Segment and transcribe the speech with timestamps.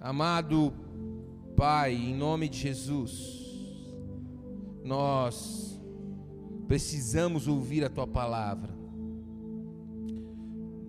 [0.00, 0.72] Amado
[1.56, 3.52] Pai, em nome de Jesus,
[4.84, 5.76] nós
[6.68, 8.72] precisamos ouvir a tua palavra.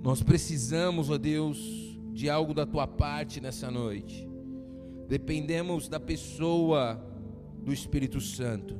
[0.03, 1.57] Nós precisamos, ó Deus,
[2.13, 4.29] de algo da tua parte nessa noite.
[5.07, 7.03] Dependemos da pessoa
[7.63, 8.77] do Espírito Santo.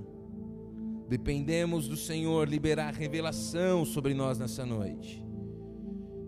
[1.08, 5.26] Dependemos do Senhor liberar revelação sobre nós nessa noite.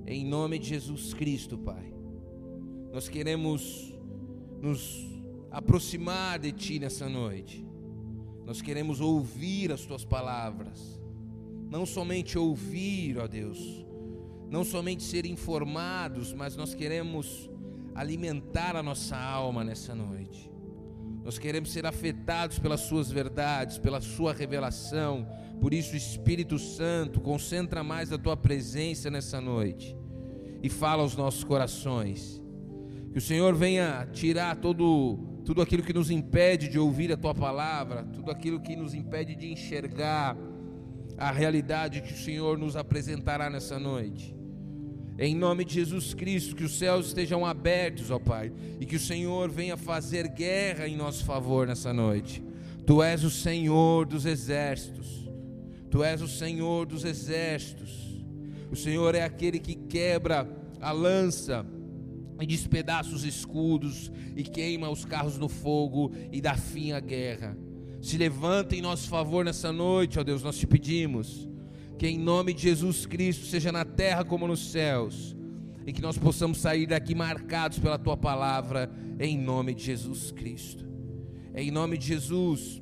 [0.08, 1.94] Em nome de Jesus Cristo, Pai.
[2.92, 3.91] Nós queremos
[4.62, 5.10] nos
[5.50, 7.66] aproximar de Ti nessa noite.
[8.46, 11.02] Nós queremos ouvir as Tuas palavras.
[11.70, 13.86] Não somente ouvir, ó Deus,
[14.50, 17.50] não somente ser informados, mas nós queremos
[17.96, 20.52] alimentar a nossa alma nessa noite.
[21.24, 25.28] Nós queremos ser afetados pelas Suas verdades, pela Sua revelação.
[25.62, 29.96] Por isso, Espírito Santo, concentra mais a Tua presença nessa noite
[30.64, 32.41] e fala aos nossos corações.
[33.12, 37.36] Que o Senhor venha tirar todo, tudo aquilo que nos impede de ouvir a Tua
[37.36, 40.38] palavra, tudo aquilo que nos impede de enxergar
[41.18, 44.36] a realidade que o Senhor nos apresentará nessa noite.
[45.20, 49.00] Em nome de Jesus Cristo, que os céus estejam abertos, ó Pai, e que o
[49.00, 52.42] Senhor venha fazer guerra em nosso favor nessa noite.
[52.86, 55.30] Tu és o Senhor dos exércitos.
[55.90, 58.26] Tu és o Senhor dos exércitos.
[58.72, 60.48] O Senhor é aquele que quebra
[60.80, 61.66] a lança
[62.42, 67.58] e despedaça os escudos e queima os carros no fogo e dá fim à guerra.
[68.02, 71.48] Se levanta em nosso favor nessa noite, ó Deus, nós te pedimos
[72.02, 75.36] que em nome de Jesus Cristo, seja na terra como nos céus,
[75.86, 80.84] e que nós possamos sair daqui marcados pela tua palavra, em nome de Jesus Cristo.
[81.54, 82.82] Em nome de Jesus,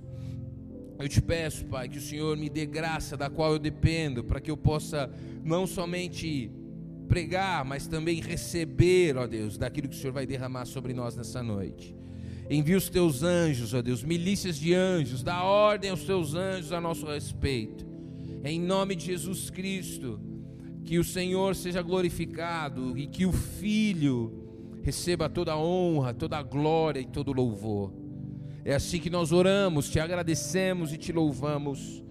[0.98, 4.40] eu te peço, Pai, que o Senhor me dê graça da qual eu dependo, para
[4.40, 5.12] que eu possa
[5.44, 6.50] não somente
[7.10, 11.44] pregar, mas também receber, ó Deus, daquilo que o Senhor vai derramar sobre nós nessa
[11.44, 11.94] noite.
[12.50, 16.80] Envia os teus anjos, ó Deus, milícias de anjos, dá ordem aos teus anjos a
[16.80, 17.90] nosso respeito
[18.44, 20.20] em nome de Jesus Cristo,
[20.86, 26.44] que o Senhor seja glorificado e que o Filho receba toda a honra, toda a
[26.44, 27.94] glória e todo o louvor.
[28.64, 32.04] É assim que nós oramos, te agradecemos e te louvamos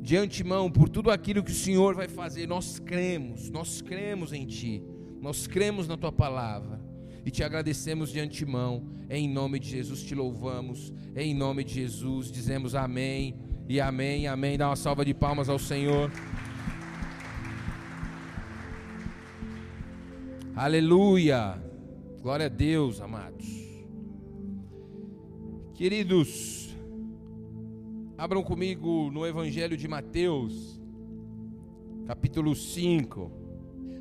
[0.00, 2.46] de antemão por tudo aquilo que o Senhor vai fazer.
[2.46, 4.82] Nós cremos, nós cremos em Ti,
[5.20, 6.80] nós cremos na Tua palavra
[7.24, 8.86] e te agradecemos de antemão.
[9.08, 13.36] Em nome de Jesus te louvamos, em nome de Jesus dizemos amém
[13.68, 14.56] e amém, amém.
[14.56, 16.10] Dá uma salva de palmas ao Senhor.
[20.56, 21.62] Aleluia.
[22.20, 23.46] Glória a Deus, amados.
[25.74, 26.59] Queridos,
[28.20, 30.78] abram comigo no Evangelho de Mateus,
[32.06, 33.32] capítulo 5.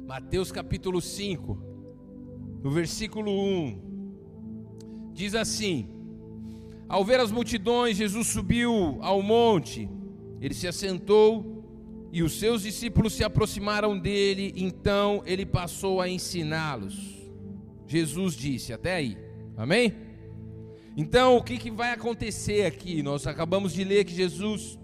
[0.06, 1.57] Mateus, capítulo 5,
[2.62, 5.12] no versículo 1.
[5.13, 5.88] Diz assim:
[6.90, 9.90] ao ver as multidões, Jesus subiu ao monte,
[10.41, 17.25] ele se assentou e os seus discípulos se aproximaram dele, então ele passou a ensiná-los.
[17.88, 19.18] Jesus disse: Até aí,
[19.56, 20.08] amém?
[21.01, 23.01] Então, o que, que vai acontecer aqui?
[23.01, 24.77] Nós acabamos de ler que Jesus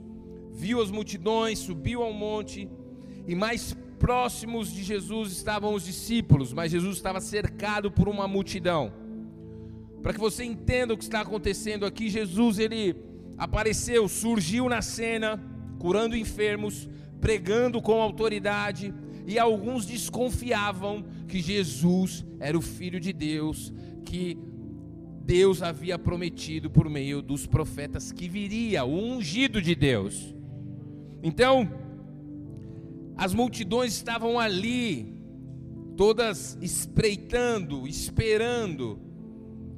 [0.53, 2.69] viu as multidões, subiu ao monte,
[3.27, 8.93] e mais próximos de Jesus estavam os discípulos, mas Jesus estava cercado por uma multidão.
[10.01, 12.95] Para que você entenda o que está acontecendo aqui, Jesus ele
[13.37, 15.37] apareceu, surgiu na cena,
[15.77, 16.87] curando enfermos,
[17.19, 18.93] pregando com autoridade,
[19.27, 23.73] e alguns desconfiavam que Jesus era o filho de Deus,
[24.05, 24.37] que
[25.25, 30.35] Deus havia prometido por meio dos profetas que viria, o ungido de Deus.
[31.23, 31.67] Então,
[33.17, 35.19] as multidões estavam ali,
[35.97, 38.99] todas espreitando, esperando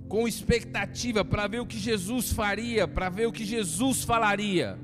[0.09, 4.77] com expectativa para ver o que Jesus faria, para ver o que Jesus falaria.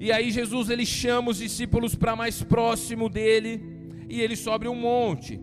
[0.00, 3.60] E aí Jesus ele chama os discípulos para mais próximo dele
[4.08, 5.38] e ele sobe um monte.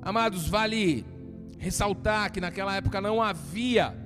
[0.00, 1.04] Amados, vale
[1.62, 3.96] ressaltar que naquela época não havia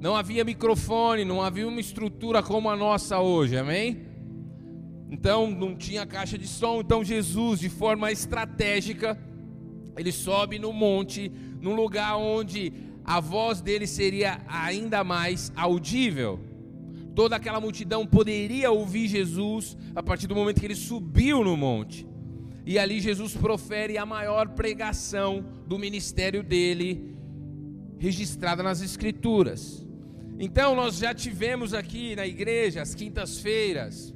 [0.00, 4.06] não havia microfone, não havia uma estrutura como a nossa hoje, amém?
[5.10, 9.18] Então não tinha caixa de som, então Jesus, de forma estratégica,
[9.96, 11.30] ele sobe no monte,
[11.60, 12.72] num lugar onde
[13.04, 16.40] a voz dele seria ainda mais audível.
[17.14, 22.06] Toda aquela multidão poderia ouvir Jesus a partir do momento que ele subiu no monte.
[22.66, 27.14] E ali Jesus profere a maior pregação do ministério dele,
[27.98, 29.86] registrada nas Escrituras.
[30.38, 34.14] Então, nós já tivemos aqui na igreja, às quintas-feiras,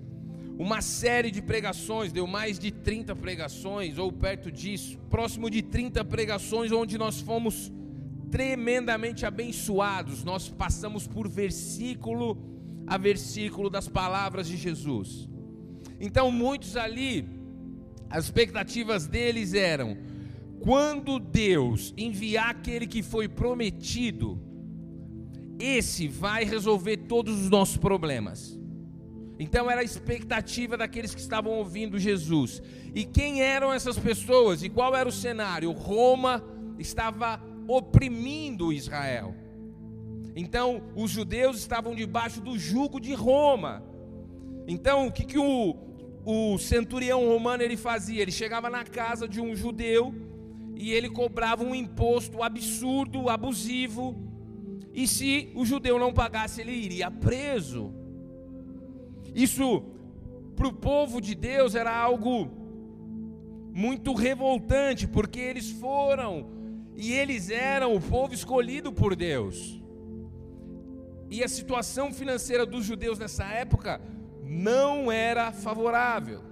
[0.58, 6.04] uma série de pregações, deu mais de 30 pregações, ou perto disso, próximo de 30
[6.04, 7.70] pregações, onde nós fomos
[8.30, 10.24] tremendamente abençoados.
[10.24, 12.36] Nós passamos por versículo
[12.86, 15.28] a versículo das palavras de Jesus.
[16.00, 17.28] Então, muitos ali,
[18.10, 19.96] as expectativas deles eram:
[20.60, 24.40] quando Deus enviar aquele que foi prometido,
[25.58, 28.58] esse vai resolver todos os nossos problemas.
[29.38, 32.60] Então era a expectativa daqueles que estavam ouvindo Jesus.
[32.94, 34.62] E quem eram essas pessoas?
[34.62, 35.70] E qual era o cenário?
[35.70, 36.42] Roma
[36.78, 39.34] estava oprimindo Israel.
[40.34, 43.82] Então os judeus estavam debaixo do jugo de Roma.
[44.66, 45.76] Então o que, que o,
[46.30, 48.20] o centurião romano ele fazia?
[48.20, 50.14] Ele chegava na casa de um judeu
[50.76, 54.14] e ele cobrava um imposto absurdo, abusivo.
[54.92, 57.94] E se o judeu não pagasse, ele iria preso.
[59.34, 59.84] Isso
[60.54, 62.50] para o povo de Deus era algo
[63.72, 66.50] muito revoltante, porque eles foram
[66.94, 69.82] e eles eram o povo escolhido por Deus.
[71.30, 73.98] E a situação financeira dos judeus nessa época
[74.48, 76.42] não era favorável.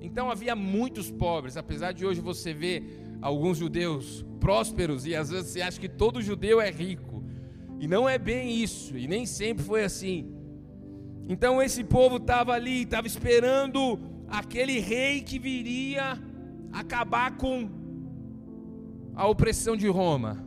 [0.00, 5.52] Então havia muitos pobres, apesar de hoje você ver alguns judeus prósperos e às vezes
[5.52, 7.24] você acha que todo judeu é rico.
[7.80, 10.30] E não é bem isso, e nem sempre foi assim.
[11.28, 13.98] Então esse povo estava ali, estava esperando
[14.28, 16.20] aquele rei que viria
[16.72, 17.70] acabar com
[19.14, 20.44] a opressão de Roma.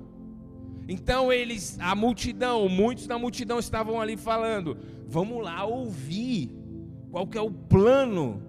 [0.88, 4.78] Então eles, a multidão, muitos da multidão estavam ali falando:
[5.08, 6.58] "Vamos lá ouvir
[7.12, 8.42] qual que é o plano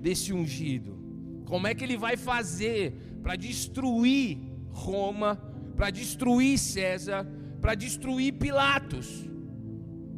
[0.00, 0.96] desse ungido?
[1.44, 4.38] Como é que ele vai fazer para destruir
[4.70, 5.36] Roma,
[5.76, 7.26] para destruir César,
[7.60, 9.28] para destruir Pilatos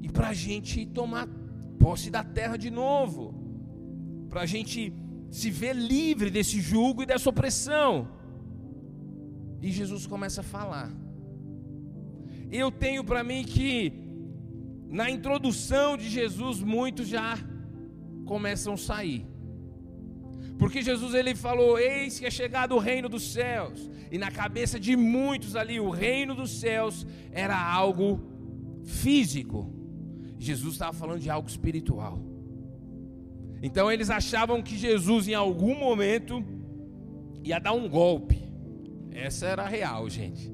[0.03, 1.29] e para a gente tomar
[1.79, 3.35] posse da terra de novo,
[4.29, 4.93] para a gente
[5.31, 8.09] se ver livre desse jugo e dessa opressão.
[9.63, 10.91] E Jesus começa a falar.
[12.51, 13.93] Eu tenho para mim que
[14.89, 17.39] na introdução de Jesus muitos já
[18.33, 19.23] começam a sair.
[20.61, 23.91] Porque Jesus ele falou: "Eis que é chegado o reino dos céus".
[24.15, 28.09] E na cabeça de muitos ali o reino dos céus era algo
[28.85, 29.59] físico.
[30.39, 32.17] Jesus estava falando de algo espiritual.
[33.69, 36.35] Então eles achavam que Jesus em algum momento
[37.43, 38.39] ia dar um golpe.
[39.11, 40.45] Essa era a real, gente.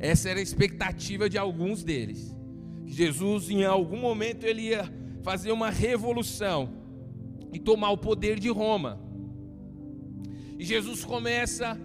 [0.00, 2.36] Essa era a expectativa de alguns deles.
[2.84, 4.84] Que Jesus em algum momento ele ia
[5.22, 6.78] fazer uma revolução
[7.52, 9.00] e tomar o poder de Roma.
[10.58, 11.78] E Jesus começa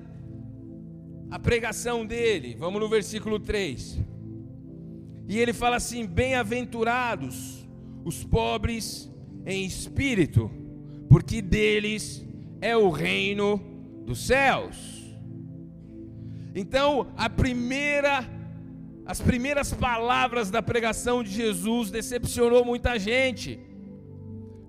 [1.29, 2.55] a pregação dele.
[2.57, 3.99] Vamos no versículo 3.
[5.27, 7.67] E ele fala assim: Bem-aventurados
[8.03, 9.11] os pobres
[9.45, 10.49] em espírito,
[11.09, 12.25] porque deles
[12.61, 13.61] é o reino
[14.05, 15.03] dos céus.
[16.55, 18.29] Então, a primeira
[19.05, 23.59] as primeiras palavras da pregação de Jesus decepcionou muita gente.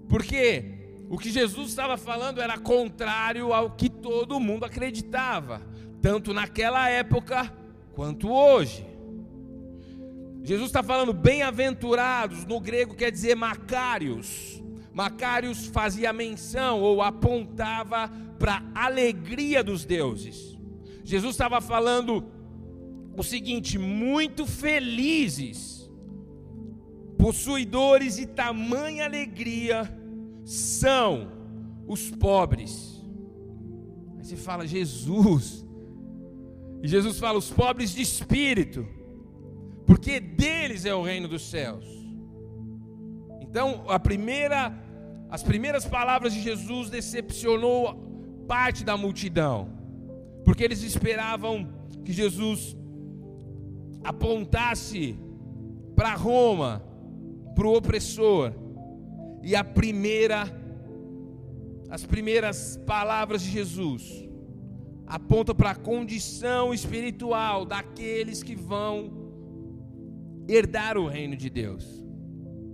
[0.08, 5.60] Porque o que Jesus estava falando era contrário ao que todo mundo acreditava,
[6.00, 7.52] tanto naquela época
[7.92, 8.86] quanto hoje.
[10.42, 14.62] Jesus está falando bem-aventurados, no grego quer dizer macários.
[14.92, 20.56] Macários fazia menção ou apontava para a alegria dos deuses.
[21.02, 22.24] Jesus estava falando
[23.16, 25.90] o seguinte: muito felizes,
[27.16, 30.03] possuidores de tamanha alegria
[30.44, 31.28] são
[31.86, 33.02] os pobres.
[34.18, 35.64] Aí você fala, Jesus.
[36.82, 38.86] E Jesus fala, os pobres de espírito
[39.86, 41.86] porque deles é o reino dos céus.
[43.40, 44.72] Então, a primeira,
[45.30, 47.94] as primeiras palavras de Jesus decepcionou
[48.48, 49.68] parte da multidão,
[50.44, 51.68] porque eles esperavam
[52.04, 52.76] que Jesus
[54.02, 55.18] apontasse
[55.94, 56.82] para Roma,
[57.54, 58.52] para o opressor,
[59.44, 60.50] e a primeira,
[61.90, 64.26] as primeiras palavras de Jesus
[65.06, 69.12] apontam para a condição espiritual daqueles que vão
[70.48, 71.84] herdar o reino de Deus.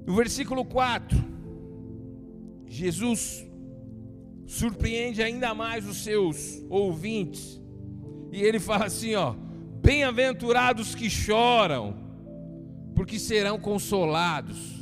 [0.06, 1.18] No versículo 4,
[2.68, 3.44] Jesus
[4.46, 7.60] surpreende ainda mais os seus ouvintes.
[8.30, 9.34] E ele fala assim, ó:
[9.82, 11.96] Bem-aventurados que choram,
[12.94, 14.79] porque serão consolados.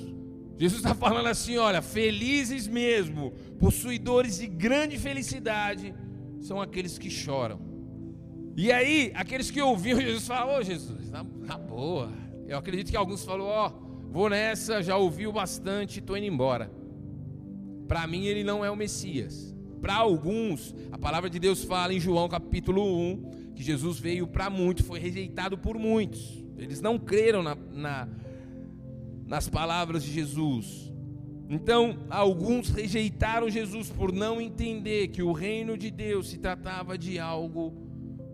[0.59, 5.95] Jesus está falando assim: olha, felizes mesmo, possuidores de grande felicidade,
[6.41, 7.61] são aqueles que choram.
[8.57, 12.13] E aí, aqueles que ouviram Jesus falam: Ô Jesus, na, na boa,
[12.49, 16.73] eu acredito que alguns falou, ó, oh, vou nessa, já ouviu bastante, estou indo embora.
[17.87, 19.55] Para mim ele não é o Messias.
[19.81, 24.49] Para alguns, a palavra de Deus fala em João capítulo 1 que Jesus veio para
[24.49, 26.43] muitos, foi rejeitado por muitos.
[26.57, 28.09] Eles não creram na, na,
[29.29, 30.93] nas palavras de Jesus.
[31.49, 37.19] Então, alguns rejeitaram Jesus por não entender que o reino de Deus se tratava de
[37.19, 37.73] algo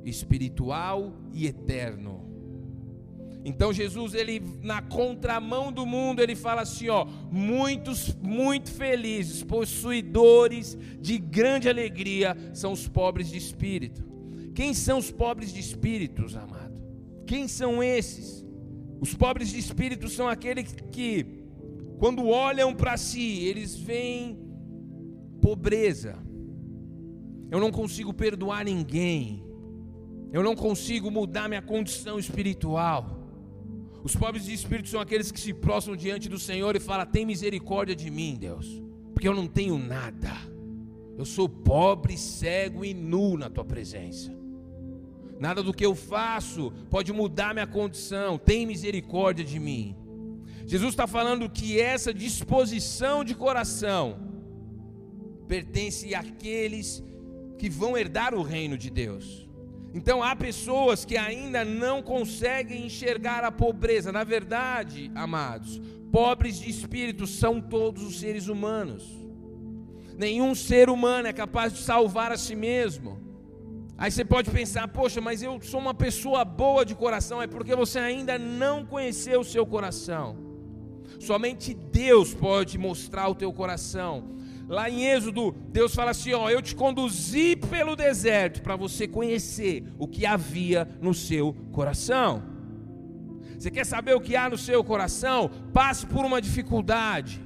[0.05, 2.23] espiritual e eterno.
[3.45, 10.79] Então Jesus, ele na contramão do mundo, ele fala assim, ó, muitos muito felizes, possuidores
[10.99, 14.03] de grande alegria são os pobres de espírito.
[14.55, 16.81] Quem são os pobres de espíritos, amado?
[17.27, 18.44] Quem são esses?
[19.05, 21.27] Os pobres de espírito são aqueles que
[21.99, 24.39] quando olham para si, eles veem
[25.43, 26.17] pobreza.
[27.51, 29.45] Eu não consigo perdoar ninguém.
[30.33, 33.03] Eu não consigo mudar minha condição espiritual.
[34.03, 37.27] Os pobres de espírito são aqueles que se prostram diante do Senhor e falam: Tem
[37.27, 38.83] misericórdia de mim, Deus,
[39.13, 40.33] porque eu não tenho nada.
[41.19, 44.44] Eu sou pobre, cego e nu na tua presença.
[45.39, 48.39] Nada do que eu faço pode mudar minha condição.
[48.39, 49.97] Tem misericórdia de mim.
[50.67, 54.19] Jesus está falando que essa disposição de coração
[55.47, 57.03] pertence àqueles
[57.59, 59.49] que vão herdar o reino de Deus.
[59.93, 64.11] Então há pessoas que ainda não conseguem enxergar a pobreza.
[64.11, 69.05] Na verdade, amados, pobres de espírito são todos os seres humanos.
[70.17, 73.24] Nenhum ser humano é capaz de salvar a si mesmo.
[73.97, 77.77] Aí você pode pensar, poxa, mas eu sou uma pessoa boa de coração, é porque
[77.77, 80.37] você ainda não conheceu o seu coração.
[81.21, 84.35] Somente Deus pode mostrar o teu coração.
[84.69, 89.85] Lá em Êxodo, Deus fala assim: Ó, eu te conduzi pelo deserto para você conhecer
[89.99, 92.43] o que havia no seu coração.
[93.57, 95.51] Você quer saber o que há no seu coração?
[95.73, 97.41] Passe por uma dificuldade.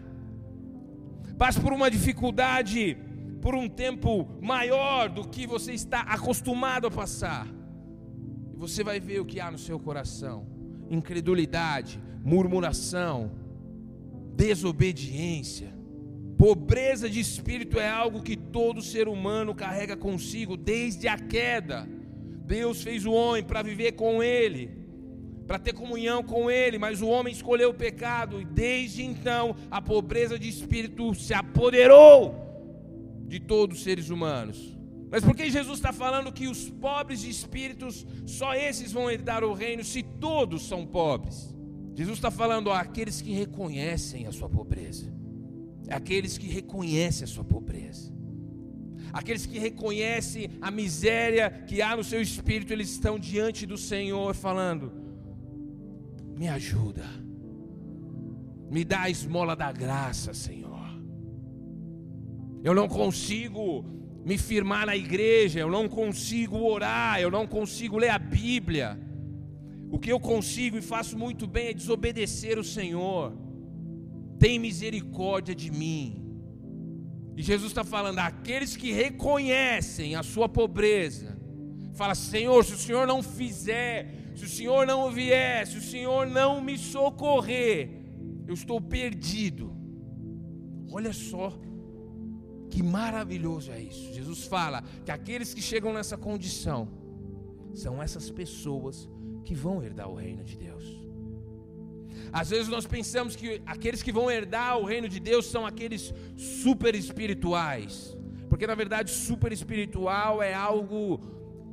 [1.37, 2.97] Passe por uma dificuldade
[3.41, 7.47] por um tempo maior do que você está acostumado a passar.
[8.53, 10.47] E você vai ver o que há no seu coração:
[10.91, 13.31] incredulidade, murmuração,
[14.35, 15.79] desobediência
[16.39, 21.85] Pobreza de espírito é algo que todo ser humano carrega consigo desde a queda.
[22.47, 24.71] Deus fez o homem para viver com ele,
[25.49, 29.83] para ter comunhão com ele, mas o homem escolheu o pecado e desde então a
[29.83, 32.48] pobreza de espírito se apoderou
[33.29, 34.77] de todos os seres humanos.
[35.11, 39.45] Mas por que Jesus está falando que os pobres de espíritos, só esses vão herdar
[39.45, 41.55] o reino se todos são pobres?
[41.95, 45.19] Jesus está falando, aqueles que reconhecem a sua pobreza
[45.91, 48.13] aqueles que reconhecem a sua pobreza.
[49.13, 54.35] Aqueles que reconhecem a miséria que há no seu espírito, eles estão diante do Senhor
[54.35, 54.93] falando:
[56.37, 57.07] Me ajuda.
[58.71, 60.68] Me dá a esmola da graça, Senhor.
[62.63, 63.85] Eu não consigo
[64.25, 68.99] me firmar na igreja, eu não consigo orar, eu não consigo ler a Bíblia.
[69.91, 73.33] O que eu consigo e faço muito bem é desobedecer o Senhor
[74.39, 76.25] tem misericórdia de mim.
[77.37, 81.39] E Jesus está falando, aqueles que reconhecem a sua pobreza,
[81.95, 86.27] fala, Senhor, se o Senhor não fizer, se o Senhor não vier, se o Senhor
[86.27, 87.91] não me socorrer,
[88.47, 89.77] eu estou perdido.
[90.91, 91.59] Olha só,
[92.71, 94.13] que maravilhoso é isso.
[94.13, 96.89] Jesus fala que aqueles que chegam nessa condição
[97.75, 99.09] são essas pessoas
[99.45, 100.85] que vão herdar o reino de Deus.
[102.33, 106.13] Às vezes nós pensamos que aqueles que vão herdar o reino de Deus são aqueles
[106.37, 108.17] super espirituais,
[108.49, 111.21] porque na verdade super espiritual é algo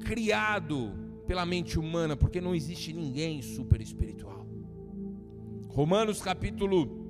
[0.05, 0.93] criado
[1.27, 4.47] pela mente humana, porque não existe ninguém super espiritual.
[5.67, 7.04] Romanos capítulo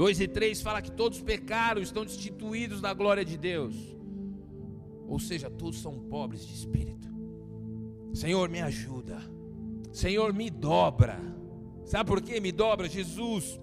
[0.00, 3.76] 2 e 3 fala que todos pecaram, estão destituídos da glória de Deus.
[5.06, 7.06] Ou seja, todos são pobres de espírito.
[8.14, 9.20] Senhor, me ajuda.
[9.92, 11.20] Senhor, me dobra.
[11.84, 12.88] Sabe por que me dobra?
[12.88, 13.60] Jesus,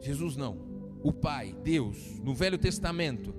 [0.00, 0.56] Jesus não,
[1.02, 3.34] o Pai, Deus, no Velho Testamento,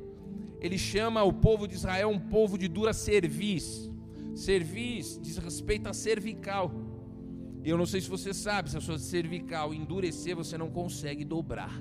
[0.61, 3.89] ele chama o povo de Israel um povo de dura cerviz.
[4.35, 6.71] Cerviz diz respeito a cervical.
[7.63, 11.73] Eu não sei se você sabe, se a sua cervical endurecer, você não consegue dobrar.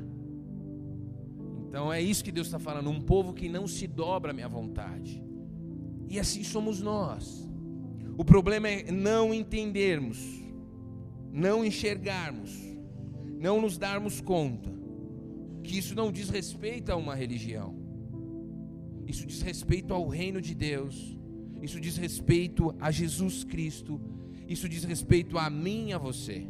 [1.73, 4.49] Então é isso que Deus está falando, um povo que não se dobra à minha
[4.49, 5.25] vontade.
[6.07, 7.49] E assim somos nós.
[8.19, 10.43] O problema é não entendermos
[11.33, 12.53] não enxergarmos,
[13.41, 14.71] não nos darmos conta
[15.65, 17.75] que isso não diz respeito a uma religião,
[19.07, 21.17] isso diz respeito ao reino de Deus,
[21.63, 23.99] isso diz respeito a Jesus Cristo,
[24.47, 26.47] isso diz respeito a mim e a você,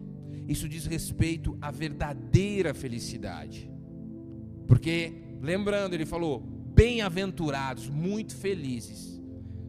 [0.48, 3.70] isso diz respeito à verdadeira felicidade,
[4.72, 5.12] porque,
[5.42, 9.20] lembrando, ele falou: bem-aventurados, muito felizes,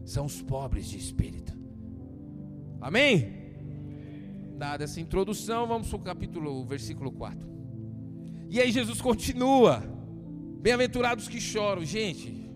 [0.02, 1.52] são os pobres de espírito.
[2.80, 3.44] Amém?
[4.56, 7.46] Dada essa introdução, vamos para o capítulo, versículo 4.
[8.48, 9.82] E aí Jesus continua:
[10.62, 11.84] Bem-aventurados que choram.
[11.84, 12.50] Gente,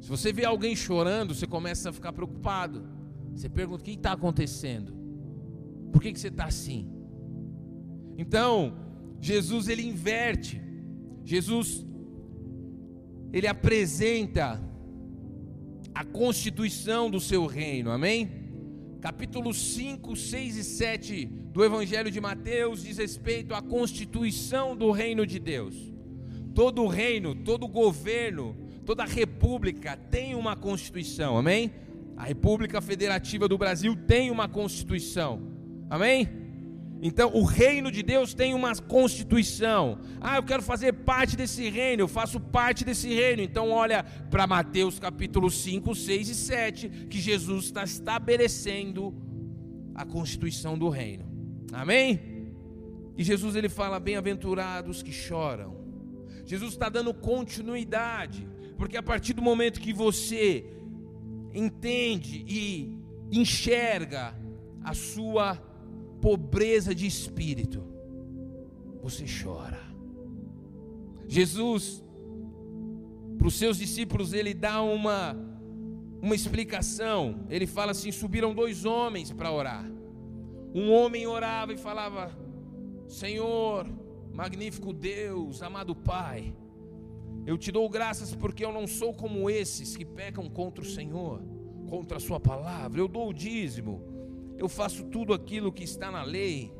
[0.00, 2.88] se você vê alguém chorando, você começa a ficar preocupado.
[3.34, 4.96] Você pergunta: o que está acontecendo?
[5.92, 6.88] Por que, que você está assim?
[8.16, 8.76] Então,
[9.20, 10.67] Jesus ele inverte.
[11.28, 11.84] Jesus
[13.34, 14.58] ele apresenta
[15.94, 17.90] a constituição do seu reino.
[17.90, 18.30] Amém?
[19.02, 25.26] Capítulos 5, 6 e 7 do Evangelho de Mateus diz respeito à constituição do reino
[25.26, 25.76] de Deus.
[26.54, 28.56] Todo reino, todo governo,
[28.86, 31.36] toda república tem uma constituição.
[31.36, 31.70] Amém?
[32.16, 35.42] A República Federativa do Brasil tem uma constituição.
[35.90, 36.37] Amém?
[37.00, 40.00] Então, o reino de Deus tem uma constituição.
[40.20, 43.40] Ah, eu quero fazer parte desse reino, eu faço parte desse reino.
[43.40, 49.14] Então, olha para Mateus capítulo 5, 6 e 7, que Jesus está estabelecendo
[49.94, 51.24] a constituição do reino.
[51.72, 52.20] Amém?
[53.16, 55.76] E Jesus ele fala: bem-aventurados que choram.
[56.44, 60.64] Jesus está dando continuidade, porque a partir do momento que você
[61.52, 62.96] entende e
[63.30, 64.34] enxerga
[64.82, 65.67] a sua
[66.20, 67.82] pobreza de espírito,
[69.02, 69.80] você chora.
[71.26, 72.02] Jesus,
[73.36, 75.36] para os seus discípulos, ele dá uma,
[76.20, 77.46] uma explicação.
[77.48, 79.84] Ele fala assim: subiram dois homens para orar.
[80.74, 82.36] Um homem orava e falava:
[83.06, 83.86] Senhor,
[84.32, 86.54] magnífico Deus, amado Pai,
[87.46, 91.42] eu te dou graças porque eu não sou como esses que pecam contra o Senhor,
[91.88, 93.00] contra a Sua palavra.
[93.00, 94.17] Eu dou o dízimo
[94.58, 96.72] eu faço tudo aquilo que está na lei.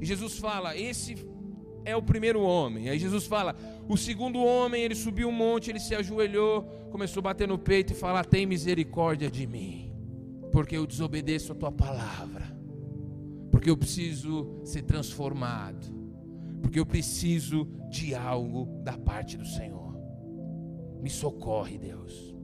[0.00, 1.16] E Jesus fala: Esse
[1.84, 2.88] é o primeiro homem.
[2.88, 3.56] Aí Jesus fala:
[3.88, 7.92] O segundo homem, ele subiu um monte, ele se ajoelhou, começou a bater no peito
[7.92, 9.92] e falar: Tem misericórdia de mim,
[10.52, 12.56] porque eu desobedeço a tua palavra,
[13.50, 15.86] porque eu preciso ser transformado,
[16.62, 19.96] porque eu preciso de algo da parte do Senhor.
[21.02, 22.37] Me socorre, Deus.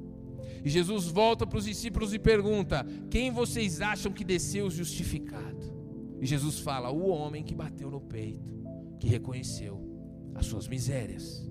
[0.64, 5.72] E Jesus volta para os discípulos e pergunta: Quem vocês acham que desceu justificado?
[6.20, 8.50] E Jesus fala: O homem que bateu no peito,
[8.98, 9.84] que reconheceu
[10.34, 11.46] as suas misérias.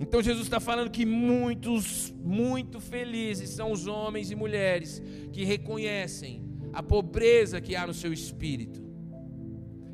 [0.00, 6.44] Então Jesus está falando que muitos, muito felizes são os homens e mulheres que reconhecem
[6.72, 8.86] a pobreza que há no seu espírito.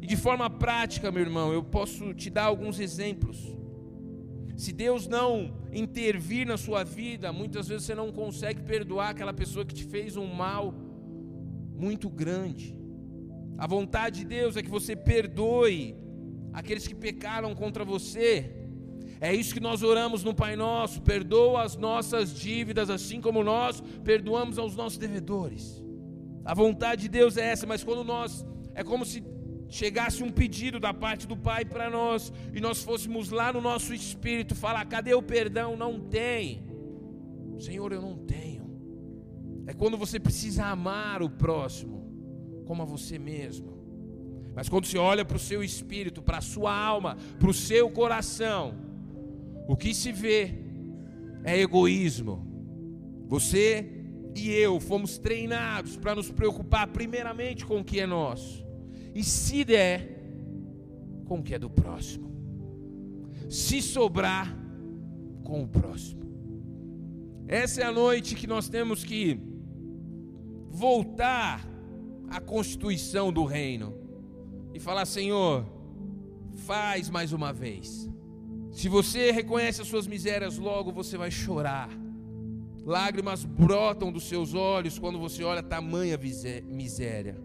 [0.00, 3.57] E de forma prática, meu irmão, eu posso te dar alguns exemplos.
[4.56, 9.64] Se Deus não intervir na sua vida, muitas vezes você não consegue perdoar aquela pessoa
[9.64, 10.72] que te fez um mal
[11.74, 12.76] muito grande.
[13.58, 15.96] A vontade de Deus é que você perdoe
[16.52, 18.50] aqueles que pecaram contra você.
[19.20, 23.80] É isso que nós oramos no Pai Nosso: perdoa as nossas dívidas, assim como nós
[24.04, 25.82] perdoamos aos nossos devedores.
[26.44, 29.20] A vontade de Deus é essa, mas quando nós, é como se
[29.68, 33.92] chegasse um pedido da parte do Pai para nós e nós fôssemos lá no nosso
[33.92, 35.77] espírito falar: cadê o perdão?
[35.77, 36.62] Não tem.
[37.59, 38.64] Senhor, eu não tenho.
[39.66, 42.05] É quando você precisa amar o próximo
[42.66, 43.74] como a você mesmo.
[44.55, 47.90] Mas quando você olha para o seu espírito, para a sua alma, para o seu
[47.90, 48.77] coração,
[49.66, 50.55] o que se vê
[51.42, 52.46] é egoísmo.
[53.27, 53.90] Você
[54.37, 58.63] e eu fomos treinados para nos preocupar primeiramente com o que é nosso
[59.14, 60.14] e se der,
[61.24, 62.33] com o que é do próximo.
[63.48, 64.57] Se sobrar,
[65.44, 66.24] com o próximo.
[67.46, 69.38] Essa é a noite que nós temos que
[70.70, 71.64] voltar
[72.29, 73.94] à constituição do reino
[74.72, 75.64] e falar: Senhor,
[76.66, 78.09] faz mais uma vez.
[78.72, 81.90] Se você reconhece as suas misérias, logo você vai chorar.
[82.85, 86.18] Lágrimas brotam dos seus olhos quando você olha tamanha
[86.66, 87.40] miséria.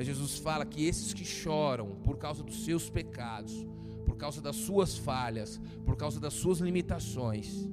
[0.00, 3.66] Mas Jesus fala que esses que choram por causa dos seus pecados,
[4.06, 7.68] por causa das suas falhas, por causa das suas limitações,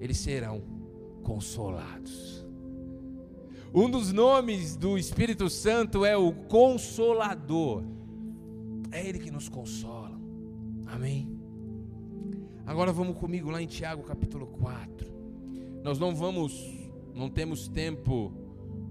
[0.00, 0.62] eles serão
[1.22, 2.42] consolados.
[3.74, 7.84] Um dos nomes do Espírito Santo é o Consolador.
[8.90, 10.18] É Ele que nos consola.
[10.86, 11.38] Amém.
[12.64, 15.06] Agora vamos comigo lá em Tiago capítulo 4.
[15.84, 18.32] Nós não vamos, não temos tempo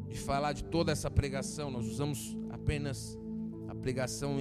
[0.08, 2.38] de falar de toda essa pregação, nós usamos
[2.68, 3.18] apenas
[3.70, 4.38] a pregação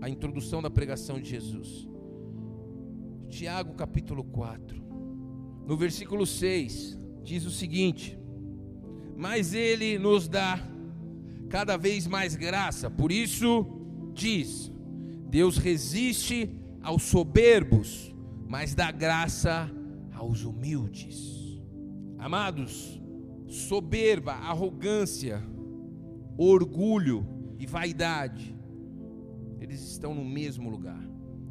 [0.00, 1.88] a introdução da pregação de Jesus.
[3.28, 4.80] Tiago capítulo 4.
[5.66, 8.16] No versículo 6 diz o seguinte:
[9.16, 10.60] Mas ele nos dá
[11.48, 12.88] cada vez mais graça.
[12.88, 13.66] Por isso
[14.14, 14.70] diz:
[15.28, 16.48] Deus resiste
[16.80, 18.14] aos soberbos,
[18.46, 19.68] mas dá graça
[20.14, 21.60] aos humildes.
[22.20, 23.02] Amados,
[23.48, 25.42] soberba, arrogância,
[26.36, 27.26] orgulho
[27.58, 28.56] e vaidade,
[29.60, 31.02] eles estão no mesmo lugar.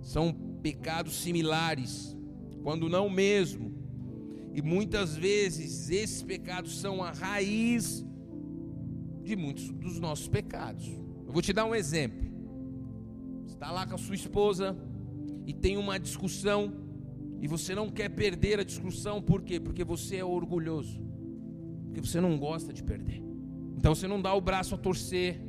[0.01, 2.15] São pecados similares,
[2.63, 3.73] quando não mesmo.
[4.53, 8.05] E muitas vezes esses pecados são a raiz
[9.23, 10.87] de muitos dos nossos pecados.
[11.25, 12.25] Eu vou te dar um exemplo.
[13.45, 14.77] Você está lá com a sua esposa
[15.45, 16.85] e tem uma discussão
[17.41, 19.59] e você não quer perder a discussão, por quê?
[19.59, 20.99] Porque você é orgulhoso,
[21.85, 23.24] porque você não gosta de perder.
[23.85, 25.39] Então você não dá o braço a torcer,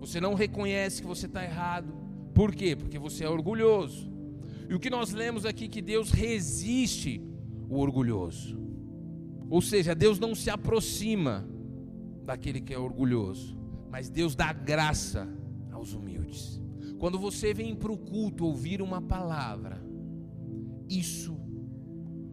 [0.00, 1.94] você não reconhece que você está errado.
[2.34, 2.74] Por quê?
[2.74, 4.12] Porque você é orgulhoso.
[4.68, 7.22] E o que nós lemos aqui que Deus resiste
[7.68, 8.58] o orgulhoso.
[9.48, 11.48] Ou seja, Deus não se aproxima
[12.24, 13.56] daquele que é orgulhoso,
[13.92, 15.28] mas Deus dá graça
[15.70, 16.60] aos humildes.
[16.98, 19.80] Quando você vem para o culto ouvir uma palavra,
[20.88, 21.38] isso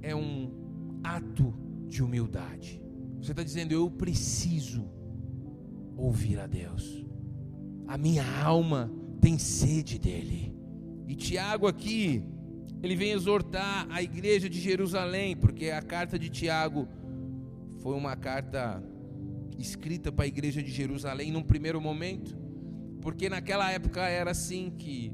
[0.02, 1.54] é um ato
[1.88, 2.82] de humildade.
[3.22, 5.03] Você está dizendo, eu preciso
[5.98, 7.06] ouvir a Deus.
[7.88, 10.56] A minha alma tem sede dele.
[11.08, 12.24] E Tiago aqui,
[12.82, 16.88] ele vem exortar a igreja de Jerusalém, porque a carta de Tiago
[17.80, 18.84] foi uma carta
[19.58, 22.36] escrita para a igreja de Jerusalém num primeiro momento,
[23.02, 25.14] porque naquela época era assim que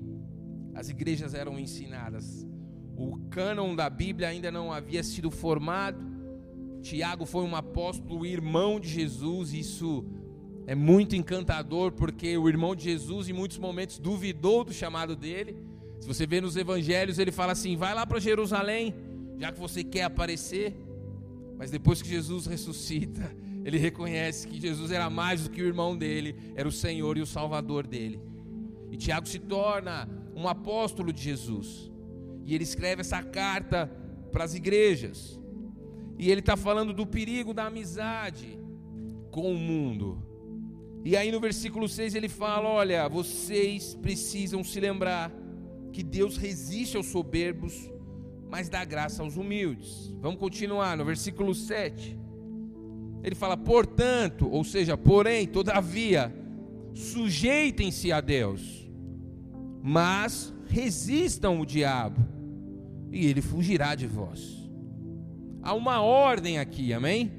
[0.73, 2.47] as igrejas eram ensinadas.
[2.95, 6.03] O cânon da Bíblia ainda não havia sido formado.
[6.81, 10.05] Tiago foi um apóstolo, irmão de Jesus, isso
[10.69, 15.57] é muito encantador porque o irmão de Jesus em muitos momentos duvidou do chamado dele.
[15.99, 18.93] Se você vê nos evangelhos, ele fala assim: "Vai lá para Jerusalém,
[19.39, 20.75] já que você quer aparecer".
[21.57, 25.97] Mas depois que Jesus ressuscita, ele reconhece que Jesus era mais do que o irmão
[25.97, 28.21] dele, era o Senhor e o Salvador dele.
[28.91, 31.91] E Tiago se torna um apóstolo de Jesus.
[32.45, 33.91] E ele escreve essa carta
[34.31, 35.39] para as igrejas.
[36.19, 38.59] E ele está falando do perigo da amizade
[39.31, 40.28] com o mundo.
[41.03, 45.31] E aí no versículo 6 ele fala: Olha, vocês precisam se lembrar
[45.91, 47.89] que Deus resiste aos soberbos,
[48.49, 50.13] mas dá graça aos humildes.
[50.19, 52.17] Vamos continuar no versículo 7.
[53.23, 56.33] Ele fala: Portanto, ou seja, porém, todavia,
[56.93, 58.89] sujeitem-se a Deus,
[59.81, 62.25] mas resistam o diabo,
[63.11, 64.69] e ele fugirá de vós.
[65.61, 67.38] Há uma ordem aqui, amém?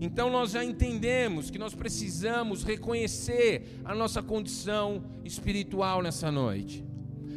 [0.00, 6.82] Então nós já entendemos que nós precisamos reconhecer a nossa condição espiritual nessa noite.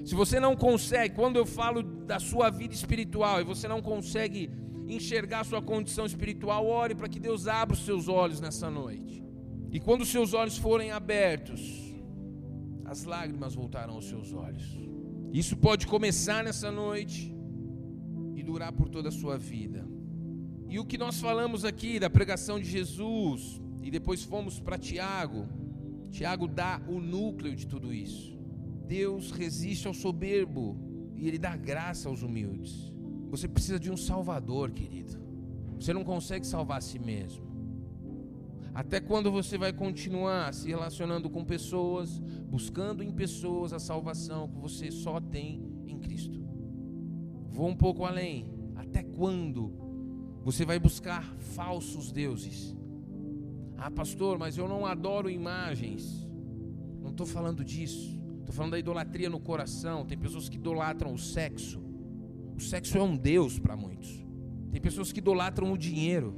[0.06, 4.50] Se você não consegue, quando eu falo da sua vida espiritual e você não consegue
[4.88, 9.24] enxergar a sua condição espiritual, ore para que Deus abra os seus olhos nessa noite.
[9.72, 11.62] E quando os seus olhos forem abertos,
[12.86, 14.64] as lágrimas voltarão aos seus olhos.
[15.34, 17.36] Isso pode começar nessa noite
[18.36, 19.93] e durar por toda a sua vida.
[20.74, 25.48] E o que nós falamos aqui da pregação de Jesus, e depois fomos para Tiago,
[26.10, 28.36] Tiago dá o núcleo de tudo isso.
[28.88, 30.76] Deus resiste ao soberbo
[31.16, 32.92] e ele dá graça aos humildes.
[33.30, 35.20] Você precisa de um salvador, querido.
[35.80, 37.46] Você não consegue salvar a si mesmo.
[38.74, 42.18] Até quando você vai continuar se relacionando com pessoas,
[42.50, 46.44] buscando em pessoas a salvação que você só tem em Cristo?
[47.48, 48.52] Vou um pouco além.
[48.76, 49.83] Até quando
[50.44, 51.24] você vai buscar
[51.56, 52.76] falsos deuses.
[53.78, 56.28] Ah, pastor, mas eu não adoro imagens.
[57.02, 58.22] Não estou falando disso.
[58.40, 60.06] Estou falando da idolatria no coração.
[60.06, 61.82] Tem pessoas que idolatram o sexo.
[62.56, 64.24] O sexo é um Deus para muitos.
[64.70, 66.36] Tem pessoas que idolatram o dinheiro.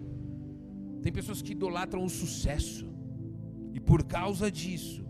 [1.02, 2.88] Tem pessoas que idolatram o sucesso.
[3.74, 5.04] E por causa disso,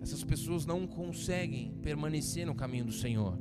[0.00, 3.38] essas pessoas não conseguem permanecer no caminho do Senhor.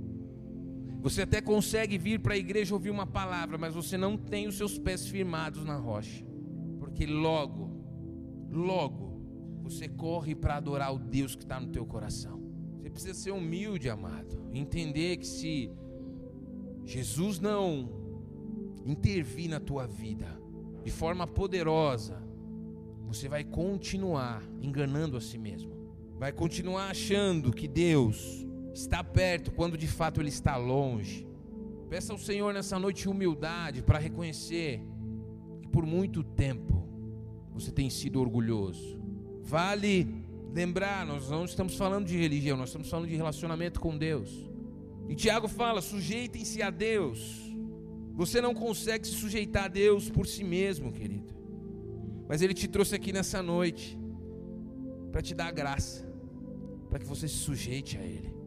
[1.02, 4.58] Você até consegue vir para a igreja ouvir uma palavra, mas você não tem os
[4.58, 6.26] seus pés firmados na rocha.
[6.78, 7.70] Porque logo,
[8.52, 9.22] logo,
[9.64, 12.42] você corre para adorar o Deus que está no teu coração.
[12.78, 14.50] Você precisa ser humilde, amado.
[14.52, 15.72] Entender que se
[16.84, 17.90] Jesus não
[18.86, 20.28] intervir na tua vida
[20.84, 22.22] de forma poderosa,
[23.06, 25.72] você vai continuar enganando a si mesmo.
[26.18, 28.46] Vai continuar achando que Deus
[28.80, 31.28] está perto quando de fato Ele está longe.
[31.90, 34.82] Peça ao Senhor nessa noite humildade para reconhecer
[35.62, 36.88] que por muito tempo
[37.52, 39.00] você tem sido orgulhoso.
[39.42, 40.08] Vale
[40.54, 44.50] lembrar, nós não estamos falando de religião, nós estamos falando de relacionamento com Deus.
[45.08, 47.48] E Tiago fala: sujeitem-se a Deus.
[48.14, 51.34] Você não consegue se sujeitar a Deus por si mesmo, querido.
[52.28, 53.98] Mas Ele te trouxe aqui nessa noite
[55.12, 56.08] para te dar graça,
[56.90, 58.39] para que você se sujeite a Ele.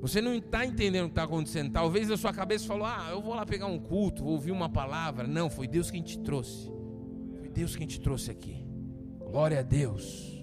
[0.00, 1.72] Você não está entendendo o que está acontecendo.
[1.72, 4.68] Talvez a sua cabeça falou: Ah, eu vou lá pegar um culto, vou ouvir uma
[4.68, 5.26] palavra.
[5.26, 6.70] Não, foi Deus quem te trouxe.
[7.38, 8.64] Foi Deus quem te trouxe aqui.
[9.18, 10.36] Glória a Deus.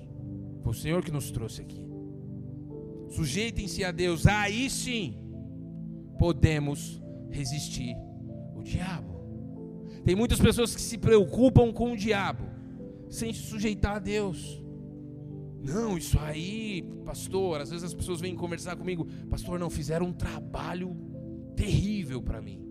[0.64, 1.84] Foi o Senhor que nos trouxe aqui.
[3.10, 5.20] Sujeitem-se a Deus, aí sim
[6.18, 7.96] podemos resistir
[8.56, 9.14] o diabo.
[10.04, 12.44] Tem muitas pessoas que se preocupam com o diabo,
[13.10, 14.63] sem se sujeitar a Deus.
[15.64, 20.14] Não, isso aí, pastor, às vezes as pessoas vêm conversar comigo, pastor, não fizeram um
[20.14, 20.94] trabalho
[21.56, 22.62] terrível para mim.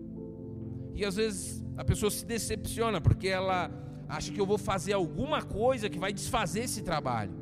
[0.93, 3.71] E às vezes a pessoa se decepciona porque ela
[4.07, 7.33] acha que eu vou fazer alguma coisa que vai desfazer esse trabalho.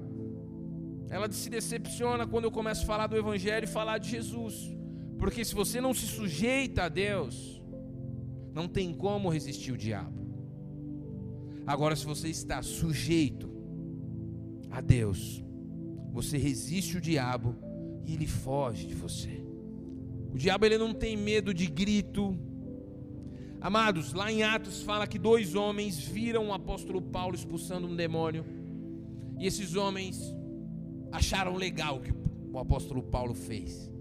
[1.10, 4.74] Ela se decepciona quando eu começo a falar do Evangelho e falar de Jesus.
[5.20, 7.62] Porque se você não se sujeita a Deus,
[8.54, 10.22] não tem como resistir o diabo.
[11.68, 13.51] Agora, se você está sujeito
[14.71, 15.43] a Deus,
[16.12, 17.55] você resiste o diabo
[18.05, 19.43] e ele foge de você.
[20.34, 22.38] O diabo ele não tem medo de grito.
[23.60, 28.45] Amados, lá em Atos fala que dois homens viram o apóstolo Paulo expulsando um demônio.
[29.38, 30.19] E esses homens
[31.12, 32.13] acharam legal o que
[32.53, 33.91] o apóstolo Paulo fez.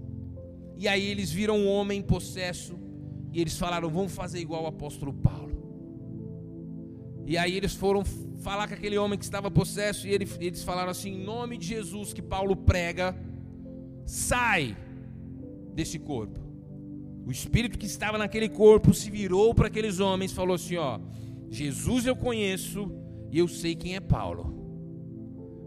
[0.77, 2.79] E aí eles viram um homem possesso
[3.33, 5.51] e eles falaram: "Vamos fazer igual o apóstolo Paulo".
[7.27, 8.03] E aí eles foram
[8.41, 12.13] falar com aquele homem que estava possesso e eles falaram assim: "Em nome de Jesus
[12.13, 13.17] que Paulo prega,
[14.05, 14.77] sai
[15.75, 16.41] desse corpo".
[17.27, 20.99] O espírito que estava naquele corpo se virou para aqueles homens e falou assim: ó,
[21.49, 22.91] Jesus eu conheço
[23.31, 24.53] e eu sei quem é Paulo.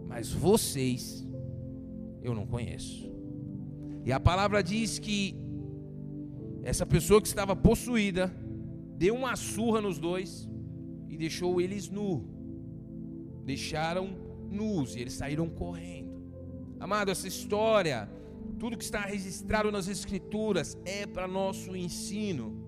[0.08, 1.26] Mas vocês
[2.22, 3.12] eu não conheço.
[4.06, 5.36] E a palavra diz que
[6.64, 8.34] essa pessoa que estava possuída
[8.98, 10.50] deu uma surra nos dois
[11.10, 12.26] e deixou eles nu.
[13.44, 14.10] Deixaram
[14.50, 16.14] nus e eles saíram correndo.
[16.80, 18.10] Amado, essa história,
[18.60, 22.64] tudo que está registrado nas Escrituras é para nosso ensino.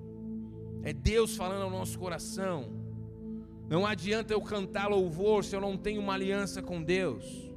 [0.84, 2.72] É Deus falando ao nosso coração.
[3.68, 7.52] Não adianta eu cantar louvor se eu não tenho uma aliança com Deus.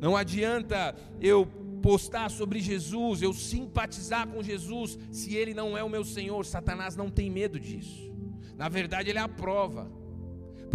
[0.00, 1.46] Não adianta eu
[1.82, 6.44] postar sobre Jesus, eu simpatizar com Jesus, se ele não é o meu Senhor.
[6.46, 8.10] Satanás não tem medo disso.
[8.56, 9.90] Na verdade, ele é a prova.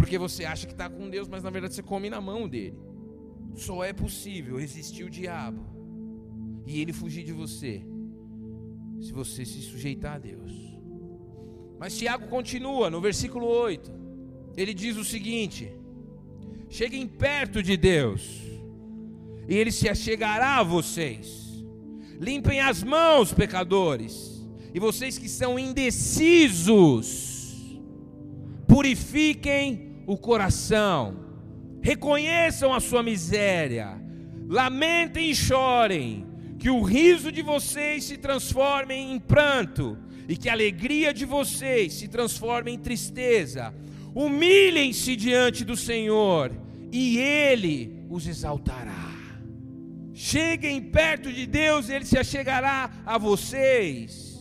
[0.00, 2.78] Porque você acha que está com Deus, mas na verdade você come na mão dele.
[3.54, 5.62] Só é possível resistir o diabo
[6.66, 7.84] e ele fugir de você,
[8.98, 10.52] se você se sujeitar a Deus.
[11.78, 13.92] Mas Tiago continua no versículo 8.
[14.56, 15.70] Ele diz o seguinte:
[16.70, 18.40] Cheguem perto de Deus
[19.46, 21.62] e ele se achegará a vocês.
[22.18, 26.98] Limpem as mãos, pecadores, e vocês que são indecisos,
[28.66, 31.00] purifiquem o coração,
[31.80, 33.96] reconheçam a sua miséria,
[34.48, 36.26] lamentem e chorem,
[36.58, 39.96] que o riso de vocês se transforme em pranto,
[40.28, 43.72] e que a alegria de vocês se transforme em tristeza.
[44.12, 46.50] Humilhem-se diante do Senhor,
[46.90, 49.12] e Ele os exaltará.
[50.12, 54.40] Cheguem perto de Deus, Ele se achegará a vocês.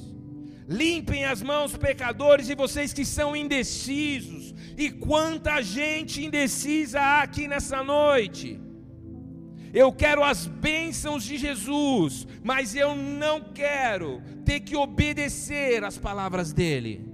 [0.67, 4.38] Limpem as mãos, pecadores, e vocês que são indecisos.
[4.79, 8.57] E quanta gente indecisa há aqui nessa noite.
[9.73, 16.53] Eu quero as bênçãos de Jesus, mas eu não quero ter que obedecer às palavras
[16.53, 17.05] dele.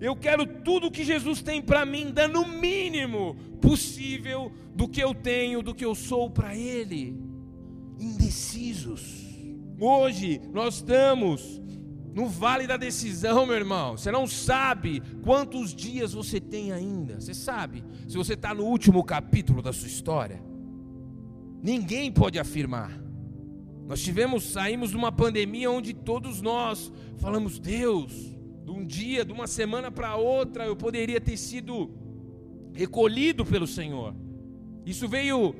[0.00, 5.12] Eu quero tudo que Jesus tem para mim, dando o mínimo possível do que eu
[5.12, 7.14] tenho, do que eu sou para Ele
[8.00, 9.26] indecisos.
[9.78, 11.60] Hoje nós estamos
[12.18, 13.96] no vale da decisão, meu irmão.
[13.96, 17.20] Você não sabe quantos dias você tem ainda.
[17.20, 20.42] Você sabe se você está no último capítulo da sua história.
[21.62, 22.90] Ninguém pode afirmar.
[23.86, 28.12] Nós tivemos, saímos de uma pandemia onde todos nós falamos, Deus,
[28.64, 31.88] de um dia, de uma semana para outra, eu poderia ter sido
[32.74, 34.12] recolhido pelo Senhor.
[34.84, 35.54] Isso veio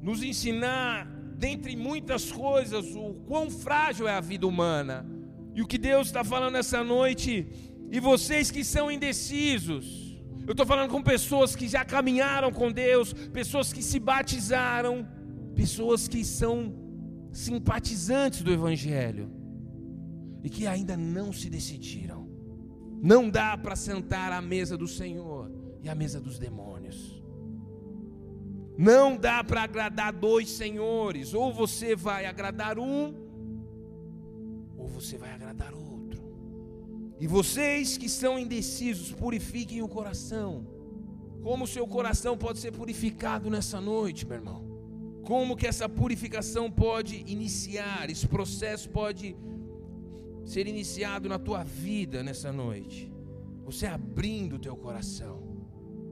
[0.00, 1.04] nos ensinar
[1.36, 5.20] dentre muitas coisas, o quão frágil é a vida humana.
[5.54, 7.46] E o que Deus está falando essa noite,
[7.90, 9.84] e vocês que são indecisos,
[10.46, 15.06] eu estou falando com pessoas que já caminharam com Deus, pessoas que se batizaram,
[15.54, 16.74] pessoas que são
[17.32, 19.30] simpatizantes do Evangelho
[20.42, 22.28] e que ainda não se decidiram.
[23.02, 25.50] Não dá para sentar à mesa do Senhor
[25.82, 27.22] e à mesa dos demônios.
[28.76, 33.21] Não dá para agradar dois senhores, ou você vai agradar um,
[34.82, 36.20] ou você vai agradar outro.
[37.20, 40.66] E vocês que são indecisos, purifiquem o coração.
[41.40, 44.60] Como o seu coração pode ser purificado nessa noite, meu irmão?
[45.22, 48.10] Como que essa purificação pode iniciar?
[48.10, 49.36] Esse processo pode
[50.44, 53.12] ser iniciado na tua vida nessa noite.
[53.64, 55.40] Você abrindo o teu coração.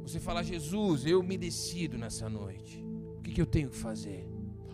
[0.03, 2.85] Você fala, Jesus, eu me decido nessa noite.
[3.19, 4.29] O que, que eu tenho que fazer?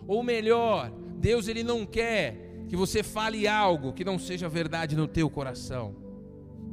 [0.07, 5.07] Ou melhor, Deus ele não quer que você fale algo que não seja verdade no
[5.07, 5.95] teu coração.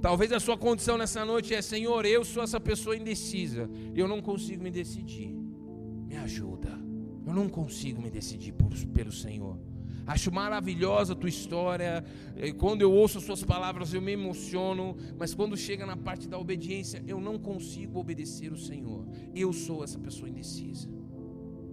[0.00, 4.20] Talvez a sua condição nessa noite é: Senhor, eu sou essa pessoa indecisa, eu não
[4.20, 5.34] consigo me decidir.
[6.06, 6.78] Me ajuda.
[7.26, 9.58] Eu não consigo me decidir por, pelo Senhor.
[10.06, 12.04] Acho maravilhosa a tua história.
[12.58, 14.96] Quando eu ouço as suas palavras, eu me emociono.
[15.18, 19.06] Mas quando chega na parte da obediência, eu não consigo obedecer o Senhor.
[19.34, 20.88] Eu sou essa pessoa indecisa.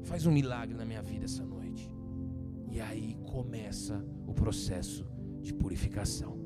[0.04, 1.61] Faz um milagre na minha vida essa noite.
[2.72, 5.06] E aí começa o processo
[5.42, 6.40] de purificação.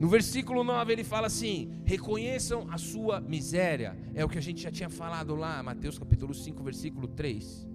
[0.00, 3.96] No versículo 9 ele fala assim: reconheçam a sua miséria.
[4.12, 7.68] É o que a gente já tinha falado lá, Mateus capítulo 5, versículo 3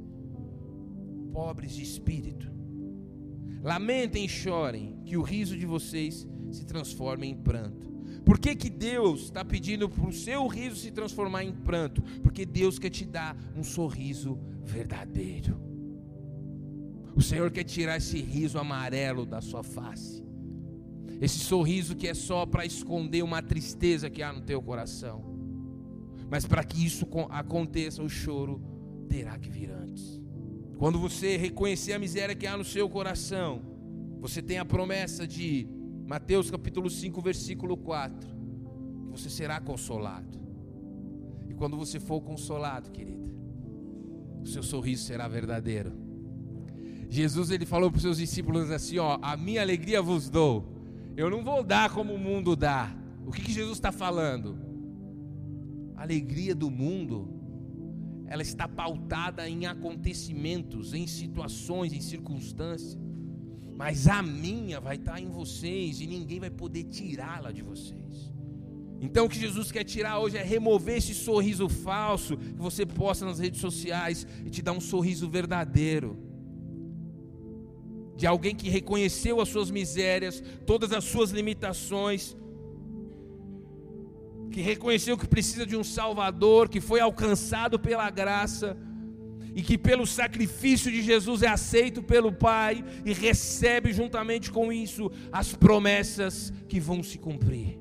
[1.31, 2.51] pobres de espírito.
[3.61, 7.89] Lamentem e chorem, que o riso de vocês se transforme em pranto.
[8.25, 12.01] Por que, que Deus está pedindo para o seu riso se transformar em pranto?
[12.21, 15.68] Porque Deus quer te dar um sorriso verdadeiro.
[17.19, 20.23] O Senhor quer tirar esse riso amarelo da sua face.
[21.19, 25.25] Esse sorriso que é só para esconder uma tristeza que há no teu coração.
[26.31, 28.61] Mas para que isso aconteça, o choro
[29.09, 30.21] terá que vir antes.
[30.77, 33.63] Quando você reconhecer a miséria que há no seu coração,
[34.21, 35.67] você tem a promessa de
[36.07, 40.39] Mateus capítulo 5, versículo 4, que você será consolado.
[41.49, 43.29] E quando você for consolado, querida,
[44.41, 46.07] o seu sorriso será verdadeiro.
[47.09, 50.77] Jesus ele falou para os seus discípulos assim: ó, a minha alegria vos dou.
[51.17, 52.95] Eu não vou dar como o mundo dá.
[53.25, 54.57] O que, que Jesus está falando?
[55.95, 57.39] A alegria do mundo
[58.27, 62.97] ela está pautada em acontecimentos, em situações, em circunstâncias.
[63.75, 68.31] Mas a minha vai estar em vocês e ninguém vai poder tirá-la de vocês.
[69.01, 73.25] Então o que Jesus quer tirar hoje é remover esse sorriso falso que você posta
[73.25, 76.28] nas redes sociais e te dar um sorriso verdadeiro.
[78.19, 82.35] De alguém que reconheceu as suas misérias, todas as suas limitações,
[84.51, 88.75] que reconheceu que precisa de um Salvador, que foi alcançado pela graça
[89.55, 95.09] e que pelo sacrifício de Jesus é aceito pelo Pai e recebe juntamente com isso
[95.31, 97.79] as promessas que vão se cumprir.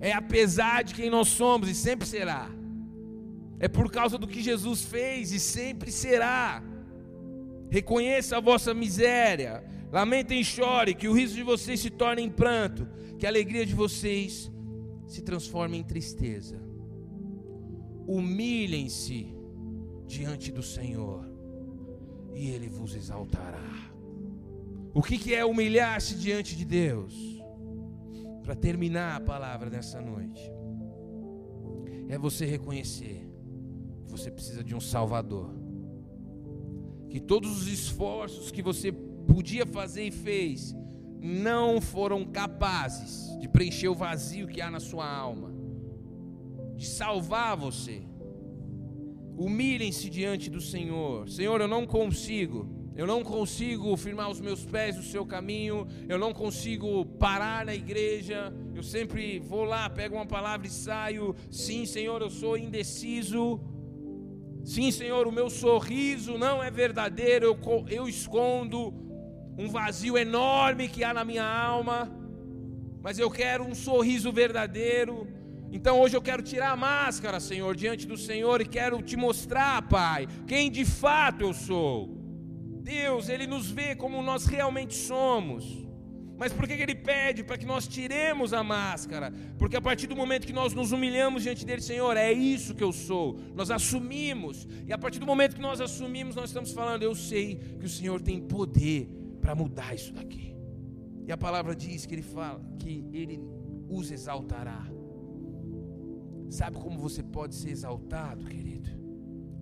[0.00, 2.48] É apesar de quem nós somos e sempre será.
[3.58, 6.62] É por causa do que Jesus fez e sempre será.
[7.74, 12.30] Reconheça a vossa miséria, lamentem e chore, que o riso de vocês se torne em
[12.30, 12.86] pranto,
[13.18, 14.48] que a alegria de vocês
[15.08, 16.56] se transforma em tristeza.
[18.06, 19.34] Humilhem-se
[20.06, 21.28] diante do Senhor
[22.32, 23.90] e Ele vos exaltará.
[24.94, 27.42] O que, é humilhar-se diante de Deus?
[28.44, 30.48] Para terminar a palavra dessa noite,
[32.08, 33.28] é você reconhecer
[34.04, 35.63] que você precisa de um Salvador,
[37.14, 40.74] que todos os esforços que você podia fazer e fez
[41.20, 45.54] não foram capazes de preencher o vazio que há na sua alma,
[46.74, 48.02] de salvar você.
[49.38, 51.28] Humilhem-se diante do Senhor.
[51.28, 52.68] Senhor, eu não consigo.
[52.96, 55.86] Eu não consigo firmar os meus pés no seu caminho.
[56.08, 58.52] Eu não consigo parar na igreja.
[58.74, 61.32] Eu sempre vou lá, pego uma palavra e saio.
[61.48, 63.60] Sim, Senhor, eu sou indeciso.
[64.64, 67.44] Sim, Senhor, o meu sorriso não é verdadeiro.
[67.44, 68.94] Eu, eu escondo
[69.58, 72.10] um vazio enorme que há na minha alma,
[73.02, 75.28] mas eu quero um sorriso verdadeiro.
[75.70, 79.82] Então hoje eu quero tirar a máscara, Senhor, diante do Senhor e quero te mostrar,
[79.82, 82.08] Pai, quem de fato eu sou.
[82.82, 85.83] Deus, Ele nos vê como nós realmente somos.
[86.36, 87.44] Mas por que Ele pede?
[87.44, 89.32] Para que nós tiremos a máscara.
[89.56, 92.82] Porque a partir do momento que nós nos humilhamos diante dele, Senhor, é isso que
[92.82, 93.38] eu sou.
[93.54, 94.66] Nós assumimos.
[94.86, 97.88] E a partir do momento que nós assumimos, nós estamos falando, eu sei que o
[97.88, 99.08] Senhor tem poder
[99.40, 100.56] para mudar isso daqui.
[101.26, 103.40] E a palavra diz que ele fala que ele
[103.88, 104.84] os exaltará.
[106.50, 108.90] Sabe como você pode ser exaltado, querido?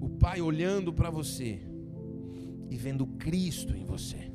[0.01, 1.61] O Pai olhando para você
[2.69, 4.32] e vendo Cristo em você.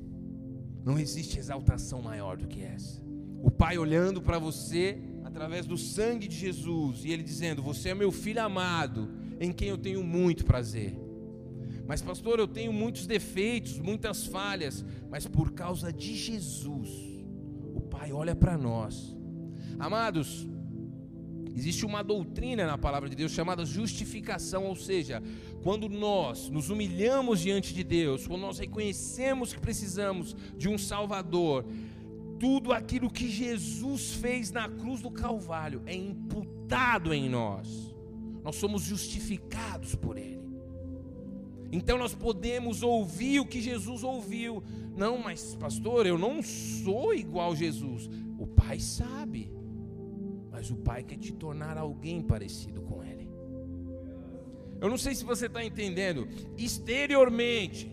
[0.87, 3.03] Não existe exaltação maior do que essa.
[3.43, 7.93] O Pai olhando para você através do sangue de Jesus e ele dizendo: Você é
[7.93, 10.97] meu filho amado, em quem eu tenho muito prazer.
[11.85, 16.89] Mas, pastor, eu tenho muitos defeitos, muitas falhas, mas por causa de Jesus,
[17.75, 19.13] o Pai olha para nós.
[19.77, 20.47] Amados,
[21.53, 25.21] existe uma doutrina na palavra de Deus chamada justificação, ou seja,
[25.63, 31.65] quando nós nos humilhamos diante de Deus, quando nós reconhecemos que precisamos de um Salvador,
[32.39, 37.93] tudo aquilo que Jesus fez na cruz do Calvário é imputado em nós,
[38.43, 40.37] nós somos justificados por Ele.
[41.71, 44.63] Então nós podemos ouvir o que Jesus ouviu.
[44.95, 48.09] Não, mas pastor, eu não sou igual a Jesus.
[48.37, 49.51] O Pai sabe.
[50.49, 52.81] Mas o Pai quer te tornar alguém parecido.
[54.79, 56.27] Eu não sei se você está entendendo.
[56.57, 57.91] Exteriormente,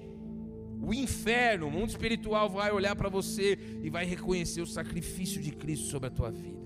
[0.80, 5.50] o inferno, o mundo espiritual vai olhar para você e vai reconhecer o sacrifício de
[5.50, 6.64] Cristo sobre a tua vida.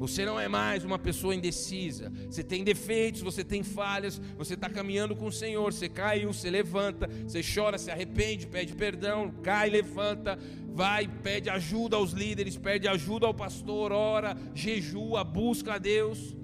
[0.00, 2.10] Você não é mais uma pessoa indecisa.
[2.30, 5.70] Você tem defeitos, você tem falhas, você está caminhando com o Senhor.
[5.70, 11.96] Você caiu, você levanta, você chora, se arrepende, pede perdão, cai, levanta, vai, pede ajuda
[11.96, 16.34] aos líderes, pede ajuda ao pastor, ora, jejua, busca a Deus.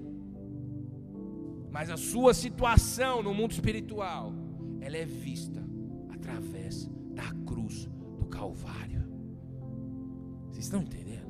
[1.71, 4.33] Mas a sua situação no mundo espiritual,
[4.81, 5.63] ela é vista
[6.09, 9.05] através da cruz do Calvário.
[10.49, 11.27] Vocês estão entendendo?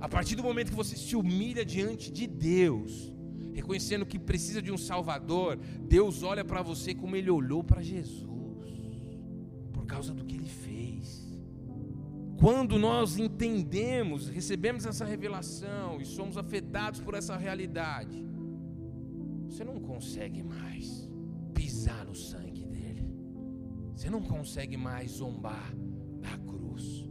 [0.00, 3.14] A partir do momento que você se humilha diante de Deus,
[3.54, 8.68] reconhecendo que precisa de um Salvador, Deus olha para você como Ele olhou para Jesus,
[9.72, 11.24] por causa do que Ele fez.
[12.38, 18.22] Quando nós entendemos, recebemos essa revelação e somos afetados por essa realidade,
[19.54, 21.08] você não consegue mais
[21.54, 23.08] pisar no sangue dele,
[23.94, 25.72] você não consegue mais zombar
[26.20, 27.08] da cruz.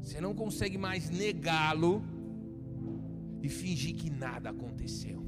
[0.00, 2.04] Você não consegue mais negá-lo
[3.42, 5.20] e fingir que nada aconteceu.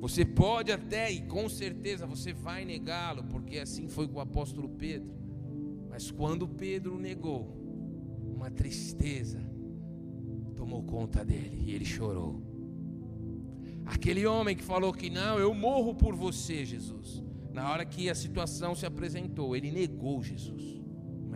[0.00, 4.68] Você pode até, e com certeza você vai negá-lo, porque assim foi com o apóstolo
[4.68, 5.14] Pedro.
[5.88, 7.56] Mas quando Pedro negou,
[8.34, 9.40] uma tristeza
[10.54, 12.49] tomou conta dele e ele chorou.
[13.94, 17.22] Aquele homem que falou que não, eu morro por você, Jesus.
[17.52, 20.80] Na hora que a situação se apresentou, ele negou Jesus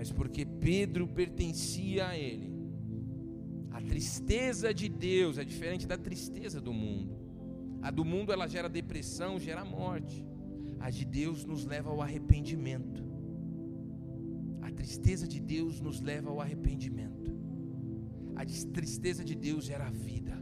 [0.05, 2.53] mas porque Pedro pertencia a ele.
[3.71, 7.17] A tristeza de Deus é diferente da tristeza do mundo.
[7.81, 10.27] A do mundo ela gera depressão, gera morte.
[10.79, 13.03] A de Deus nos leva ao arrependimento.
[14.61, 17.33] A tristeza de Deus nos leva ao arrependimento.
[18.37, 20.37] A tristeza de Deus gera vida.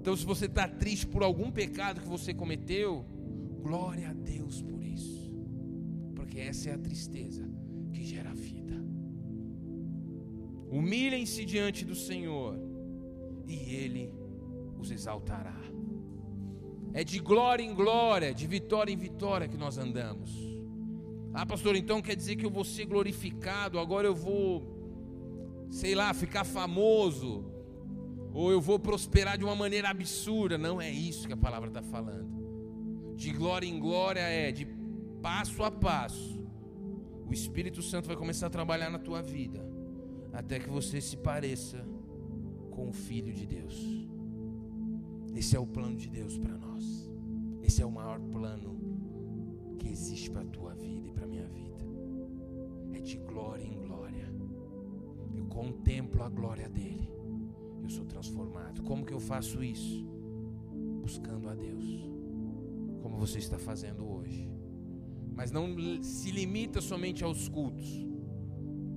[0.00, 3.04] Então, se você está triste por algum pecado que você cometeu,
[3.62, 4.80] glória a Deus por
[6.30, 7.44] porque essa é a tristeza
[7.92, 8.80] que gera vida.
[10.70, 12.56] Humilhem-se diante do Senhor
[13.48, 14.14] e Ele
[14.78, 15.60] os exaltará.
[16.92, 20.30] É de glória em glória, de vitória em vitória que nós andamos.
[21.34, 26.14] Ah, pastor, então quer dizer que eu vou ser glorificado, agora eu vou, sei lá,
[26.14, 27.49] ficar famoso,
[28.32, 30.56] ou eu vou prosperar de uma maneira absurda.
[30.56, 33.14] Não é isso que a palavra está falando.
[33.16, 34.66] De glória em glória é de
[35.20, 36.40] passo a passo,
[37.28, 39.64] o Espírito Santo vai começar a trabalhar na tua vida,
[40.32, 41.86] até que você se pareça
[42.70, 44.08] com o Filho de Deus.
[45.34, 47.08] Esse é o plano de Deus para nós.
[47.62, 51.46] Esse é o maior plano que existe para a tua vida e para a minha
[51.46, 51.84] vida.
[52.94, 54.28] É de glória em glória.
[55.34, 57.19] Eu contemplo a glória dele.
[57.82, 58.82] Eu sou transformado.
[58.82, 60.04] Como que eu faço isso?
[61.00, 61.84] Buscando a Deus.
[63.02, 64.50] Como você está fazendo hoje
[65.40, 68.06] mas não se limita somente aos cultos.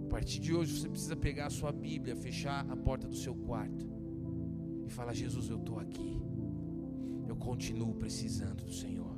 [0.06, 3.34] A partir de hoje você precisa pegar a sua Bíblia, fechar a porta do seu
[3.34, 3.88] quarto
[4.86, 6.22] e falar: Jesus, eu estou aqui.
[7.30, 9.18] Eu continuo precisando do Senhor.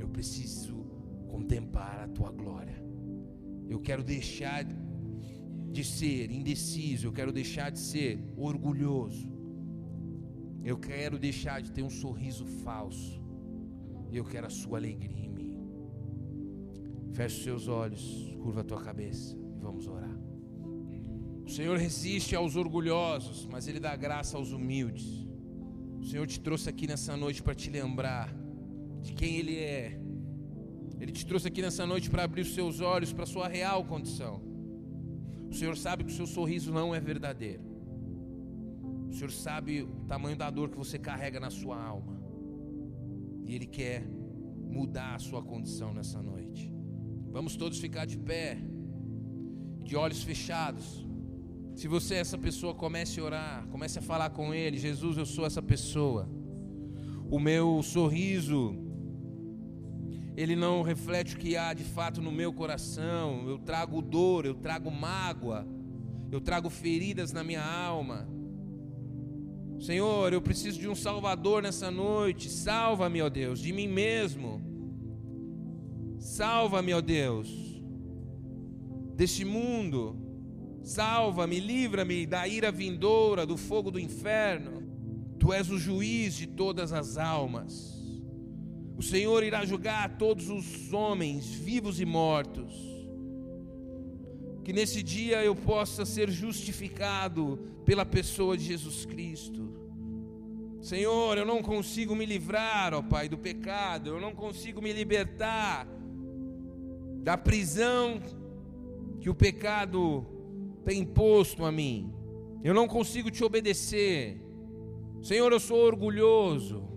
[0.00, 0.74] Eu preciso
[1.28, 2.84] contemplar a tua glória.
[3.68, 4.66] Eu quero deixar
[5.70, 9.30] de ser indeciso, eu quero deixar de ser orgulhoso.
[10.62, 13.20] Eu quero deixar de ter um sorriso falso.
[14.12, 15.20] Eu quero a sua alegria
[17.12, 20.16] Feche os seus olhos, curva a tua cabeça e vamos orar.
[21.44, 25.26] O Senhor resiste aos orgulhosos, mas Ele dá graça aos humildes.
[25.98, 28.32] O Senhor te trouxe aqui nessa noite para te lembrar
[29.02, 30.00] de quem Ele é.
[31.00, 33.84] Ele te trouxe aqui nessa noite para abrir os seus olhos para a sua real
[33.84, 34.49] condição.
[35.50, 37.64] O Senhor sabe que o seu sorriso não é verdadeiro.
[39.08, 42.20] O Senhor sabe o tamanho da dor que você carrega na sua alma.
[43.44, 46.72] E Ele quer mudar a sua condição nessa noite.
[47.32, 48.58] Vamos todos ficar de pé,
[49.84, 51.04] de olhos fechados.
[51.74, 55.26] Se você é essa pessoa, comece a orar, comece a falar com Ele: Jesus, eu
[55.26, 56.28] sou essa pessoa.
[57.28, 58.76] O meu sorriso,
[60.40, 63.46] ele não reflete o que há de fato no meu coração.
[63.46, 65.66] Eu trago dor, eu trago mágoa,
[66.32, 68.26] eu trago feridas na minha alma.
[69.78, 72.48] Senhor, eu preciso de um Salvador nessa noite.
[72.48, 74.62] Salva-me, ó Deus, de mim mesmo.
[76.18, 77.82] Salva-me, ó Deus,
[79.14, 80.16] deste mundo.
[80.82, 84.82] Salva-me, livra-me da ira vindoura, do fogo do inferno.
[85.38, 87.99] Tu és o juiz de todas as almas.
[89.00, 92.70] O Senhor irá julgar todos os homens, vivos e mortos.
[94.62, 99.74] Que nesse dia eu possa ser justificado pela pessoa de Jesus Cristo.
[100.82, 105.88] Senhor, eu não consigo me livrar, ó Pai, do pecado, eu não consigo me libertar
[107.22, 108.20] da prisão
[109.18, 110.26] que o pecado
[110.84, 112.12] tem imposto a mim.
[112.62, 114.38] Eu não consigo te obedecer.
[115.22, 116.90] Senhor, eu sou orgulhoso,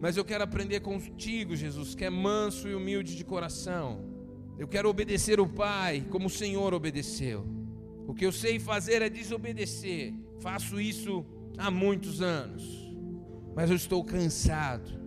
[0.00, 4.04] mas eu quero aprender contigo, Jesus, que é manso e humilde de coração.
[4.58, 7.46] Eu quero obedecer o Pai como o Senhor obedeceu.
[8.06, 10.14] O que eu sei fazer é desobedecer.
[10.40, 11.26] Faço isso
[11.56, 12.62] há muitos anos,
[13.54, 14.98] mas eu estou cansado.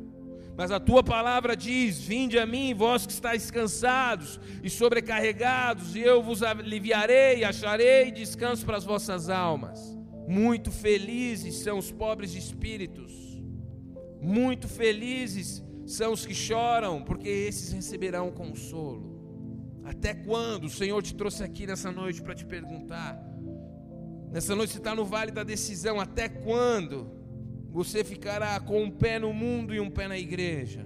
[0.57, 6.01] Mas a tua palavra diz: Vinde a mim, vós que estáis cansados e sobrecarregados, e
[6.01, 9.97] eu vos aliviarei, acharei descanso para as vossas almas.
[10.27, 13.11] Muito felizes são os pobres de espíritos,
[14.21, 19.11] muito felizes são os que choram, porque esses receberão consolo.
[19.83, 20.65] Até quando?
[20.65, 23.19] O Senhor te trouxe aqui nessa noite para te perguntar.
[24.31, 25.99] Nessa noite você está no vale da decisão.
[25.99, 27.11] Até quando
[27.69, 30.85] você ficará com um pé no mundo e um pé na igreja?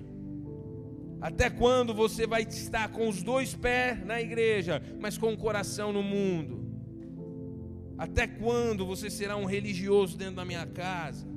[1.20, 5.92] Até quando você vai estar com os dois pés na igreja, mas com o coração
[5.92, 6.64] no mundo?
[7.98, 11.28] Até quando você será um religioso dentro da minha casa?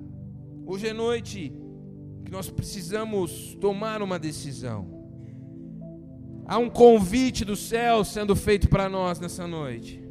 [0.66, 1.52] Hoje é noite
[2.28, 4.86] que nós precisamos tomar uma decisão.
[6.46, 10.04] Há um convite do céu sendo feito para nós nessa noite.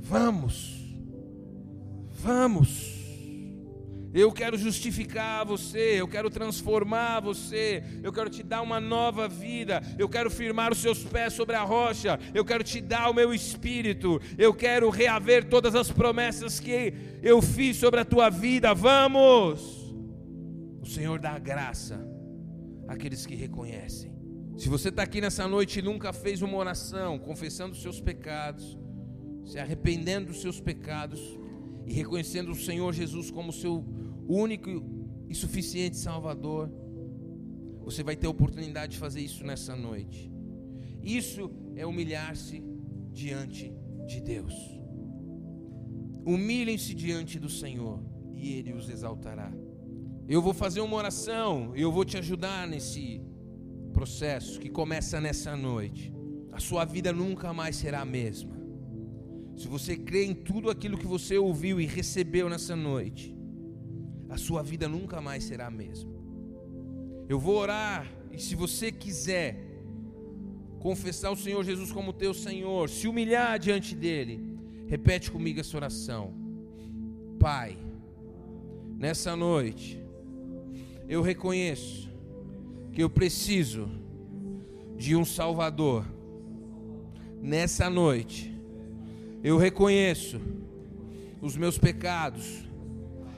[0.00, 0.98] Vamos,
[2.10, 2.98] vamos.
[4.12, 9.80] Eu quero justificar você, eu quero transformar você, eu quero te dar uma nova vida,
[9.96, 13.32] eu quero firmar os seus pés sobre a rocha, eu quero te dar o meu
[13.32, 16.92] espírito, eu quero reaver todas as promessas que
[17.22, 18.74] eu fiz sobre a tua vida.
[18.74, 19.77] Vamos!
[20.88, 22.00] O Senhor dá graça
[22.88, 24.10] àqueles que reconhecem.
[24.56, 28.78] Se você está aqui nessa noite e nunca fez uma oração, confessando os seus pecados,
[29.44, 31.20] se arrependendo dos seus pecados,
[31.86, 33.84] e reconhecendo o Senhor Jesus como seu
[34.26, 34.82] único
[35.28, 36.72] e suficiente Salvador,
[37.84, 40.32] você vai ter a oportunidade de fazer isso nessa noite.
[41.02, 42.64] Isso é humilhar-se
[43.12, 43.70] diante
[44.06, 44.54] de Deus.
[46.24, 48.02] Humilhem-se diante do Senhor
[48.34, 49.52] e Ele os exaltará.
[50.28, 53.18] Eu vou fazer uma oração, eu vou te ajudar nesse
[53.94, 56.12] processo que começa nessa noite.
[56.52, 58.54] A sua vida nunca mais será a mesma.
[59.56, 63.34] Se você crê em tudo aquilo que você ouviu e recebeu nessa noite,
[64.28, 66.12] a sua vida nunca mais será a mesma.
[67.26, 69.58] Eu vou orar e se você quiser
[70.78, 76.34] confessar o Senhor Jesus como teu Senhor, se humilhar diante dele, repete comigo essa oração.
[77.40, 77.78] Pai,
[78.98, 80.06] nessa noite
[81.08, 82.10] eu reconheço
[82.92, 83.88] que eu preciso
[84.96, 86.04] de um Salvador.
[87.40, 88.54] Nessa noite
[89.42, 90.38] eu reconheço
[91.40, 92.64] os meus pecados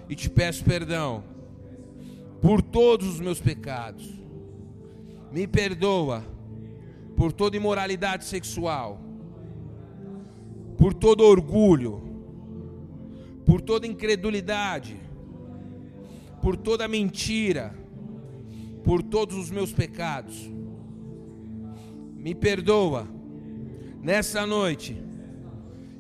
[0.09, 1.23] e te peço perdão
[2.41, 4.09] por todos os meus pecados.
[5.31, 6.25] Me perdoa
[7.15, 9.01] por toda imoralidade sexual,
[10.77, 12.03] por todo orgulho,
[13.45, 14.97] por toda incredulidade,
[16.41, 17.75] por toda mentira,
[18.85, 20.51] por todos os meus pecados.
[22.17, 23.09] Me perdoa
[24.03, 25.11] nessa noite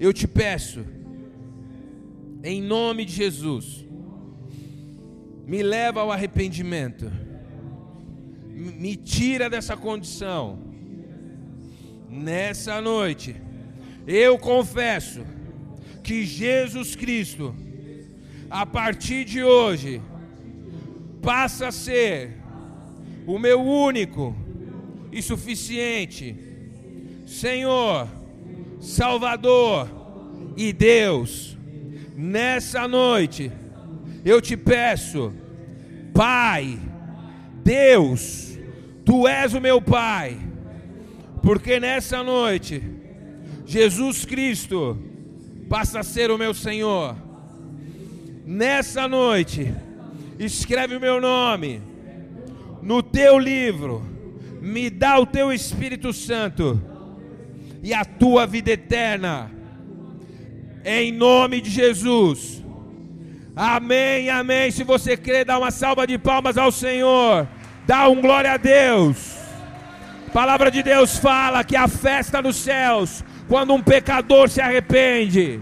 [0.01, 0.83] eu te peço,
[2.43, 3.85] em nome de Jesus,
[5.47, 7.13] me leva ao arrependimento,
[8.49, 10.59] me tira dessa condição.
[12.09, 13.37] Nessa noite,
[14.07, 15.21] eu confesso
[16.03, 17.55] que Jesus Cristo,
[18.49, 20.01] a partir de hoje,
[21.23, 22.37] passa a ser
[23.27, 24.35] o meu único
[25.13, 26.37] e suficiente
[27.27, 28.09] Senhor
[28.81, 29.89] Salvador
[30.57, 31.57] e Deus,
[32.17, 33.53] nessa noite,
[34.25, 35.33] eu te peço,
[36.13, 36.79] Pai,
[37.63, 38.59] Deus,
[39.05, 40.39] Tu és o meu Pai,
[41.43, 42.83] porque nessa noite,
[43.67, 44.99] Jesus Cristo
[45.69, 47.17] passa a ser o meu Senhor.
[48.45, 49.73] Nessa noite,
[50.45, 51.83] escreve o meu nome
[52.83, 54.03] no teu livro,
[54.61, 56.81] me dá o teu Espírito Santo
[57.83, 59.51] e a tua vida eterna.
[60.85, 62.65] Em nome de Jesus.
[63.55, 64.71] Amém, amém.
[64.71, 67.47] Se você crê, dá uma salva de palmas ao Senhor.
[67.87, 69.37] Dá um glória a Deus.
[70.27, 75.61] A palavra de Deus fala que a festa nos céus, quando um pecador se arrepende.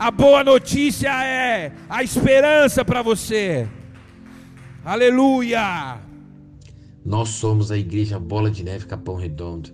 [0.00, 3.68] A boa notícia é a esperança para você.
[4.82, 6.00] Aleluia!
[7.04, 9.68] Nós somos a Igreja Bola de Neve Capão Redondo.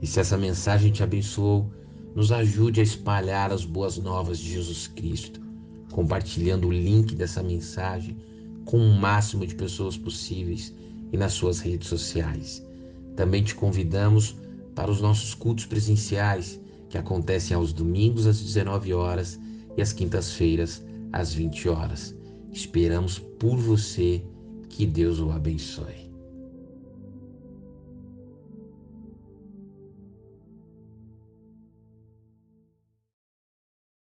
[0.00, 1.68] E se essa mensagem te abençoou,
[2.14, 5.40] nos ajude a espalhar as boas novas de Jesus Cristo,
[5.90, 8.16] compartilhando o link dessa mensagem
[8.64, 10.72] com o máximo de pessoas possíveis
[11.12, 12.64] e nas suas redes sociais.
[13.16, 14.36] Também te convidamos
[14.72, 19.42] para os nossos cultos presenciais, que acontecem aos domingos às 19 horas
[19.76, 22.14] e às quintas-feiras às 20 horas.
[22.52, 24.24] Esperamos por você.
[24.68, 26.03] Que Deus o abençoe.